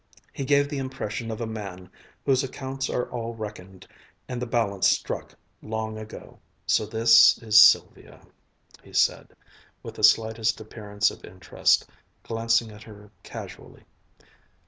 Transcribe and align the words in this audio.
He 0.33 0.45
gave 0.45 0.67
the 0.67 0.79
impression 0.79 1.29
of 1.29 1.41
a 1.41 1.45
man 1.45 1.87
whose 2.25 2.43
accounts 2.43 2.89
are 2.89 3.07
all 3.11 3.35
reckoned 3.35 3.87
and 4.27 4.41
the 4.41 4.47
balance 4.47 4.87
struck, 4.87 5.35
long 5.61 5.99
ago. 5.99 6.39
"So 6.65 6.87
this 6.87 7.37
is 7.43 7.61
Sylvia," 7.61 8.25
he 8.81 8.93
said, 8.93 9.35
with 9.83 9.93
the 9.93 10.03
slightest 10.03 10.59
appearance 10.59 11.11
of 11.11 11.23
interest, 11.23 11.87
glancing 12.23 12.71
at 12.71 12.81
her 12.81 13.11
casually. 13.21 13.83